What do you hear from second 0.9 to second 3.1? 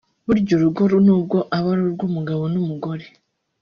nubwo aba ari urw’umugabo n’umugore